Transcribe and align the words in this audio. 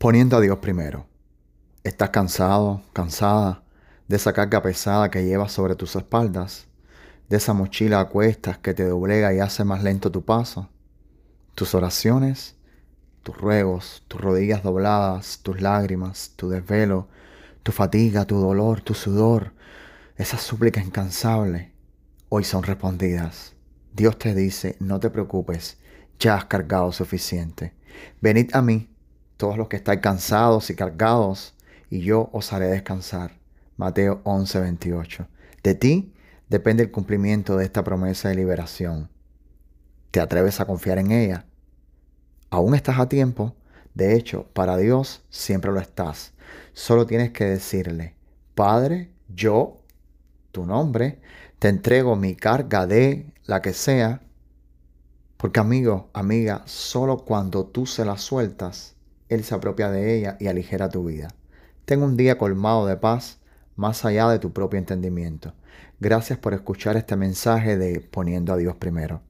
poniendo 0.00 0.38
a 0.38 0.40
Dios 0.40 0.56
primero. 0.60 1.06
¿Estás 1.84 2.08
cansado, 2.08 2.80
cansada 2.94 3.62
de 4.08 4.16
esa 4.16 4.32
carga 4.32 4.62
pesada 4.62 5.10
que 5.10 5.26
llevas 5.26 5.52
sobre 5.52 5.74
tus 5.74 5.94
espaldas? 5.94 6.68
¿De 7.28 7.36
esa 7.36 7.52
mochila 7.52 8.00
a 8.00 8.08
cuestas 8.08 8.56
que 8.56 8.72
te 8.72 8.86
doblega 8.86 9.34
y 9.34 9.40
hace 9.40 9.62
más 9.62 9.82
lento 9.82 10.10
tu 10.10 10.24
paso? 10.24 10.70
Tus 11.54 11.74
oraciones, 11.74 12.56
tus 13.22 13.36
ruegos, 13.36 14.02
tus 14.08 14.22
rodillas 14.22 14.62
dobladas, 14.62 15.40
tus 15.42 15.60
lágrimas, 15.60 16.32
tu 16.34 16.48
desvelo, 16.48 17.08
tu 17.62 17.70
fatiga, 17.70 18.24
tu 18.24 18.38
dolor, 18.40 18.80
tu 18.80 18.94
sudor, 18.94 19.52
esa 20.16 20.38
súplica 20.38 20.80
incansable, 20.80 21.74
hoy 22.30 22.44
son 22.44 22.62
respondidas. 22.62 23.54
Dios 23.92 24.18
te 24.18 24.34
dice, 24.34 24.78
no 24.80 24.98
te 24.98 25.10
preocupes, 25.10 25.76
ya 26.18 26.36
has 26.36 26.46
cargado 26.46 26.90
suficiente. 26.90 27.74
Venid 28.22 28.48
a 28.54 28.62
mí 28.62 28.89
todos 29.40 29.56
los 29.56 29.68
que 29.68 29.76
estáis 29.76 30.00
cansados 30.00 30.68
y 30.68 30.74
cargados, 30.74 31.54
y 31.88 32.00
yo 32.00 32.28
os 32.34 32.52
haré 32.52 32.66
descansar. 32.66 33.38
Mateo 33.78 34.20
11, 34.24 34.60
28. 34.60 35.26
De 35.62 35.74
ti 35.74 36.12
depende 36.50 36.82
el 36.82 36.90
cumplimiento 36.90 37.56
de 37.56 37.64
esta 37.64 37.82
promesa 37.82 38.28
de 38.28 38.34
liberación. 38.34 39.08
¿Te 40.10 40.20
atreves 40.20 40.60
a 40.60 40.66
confiar 40.66 40.98
en 40.98 41.10
ella? 41.10 41.46
Aún 42.50 42.74
estás 42.74 42.98
a 42.98 43.08
tiempo. 43.08 43.56
De 43.94 44.14
hecho, 44.14 44.46
para 44.52 44.76
Dios 44.76 45.22
siempre 45.30 45.72
lo 45.72 45.80
estás. 45.80 46.34
Solo 46.74 47.06
tienes 47.06 47.30
que 47.30 47.46
decirle, 47.46 48.16
Padre, 48.54 49.10
yo, 49.34 49.80
tu 50.52 50.66
nombre, 50.66 51.22
te 51.58 51.68
entrego 51.68 52.14
mi 52.14 52.36
carga 52.36 52.86
de 52.86 53.32
la 53.46 53.62
que 53.62 53.72
sea. 53.72 54.20
Porque 55.38 55.60
amigo, 55.60 56.10
amiga, 56.12 56.60
solo 56.66 57.24
cuando 57.24 57.64
tú 57.64 57.86
se 57.86 58.04
la 58.04 58.18
sueltas, 58.18 58.96
él 59.30 59.44
se 59.44 59.54
apropia 59.54 59.90
de 59.90 60.16
ella 60.16 60.36
y 60.38 60.48
aligera 60.48 60.90
tu 60.90 61.04
vida. 61.04 61.28
Ten 61.86 62.02
un 62.02 62.16
día 62.16 62.36
colmado 62.36 62.86
de 62.86 62.96
paz 62.96 63.38
más 63.76 64.04
allá 64.04 64.28
de 64.28 64.38
tu 64.38 64.52
propio 64.52 64.78
entendimiento. 64.78 65.54
Gracias 66.00 66.38
por 66.38 66.52
escuchar 66.52 66.96
este 66.96 67.16
mensaje 67.16 67.78
de 67.78 68.00
Poniendo 68.00 68.52
a 68.52 68.56
Dios 68.56 68.76
primero. 68.76 69.22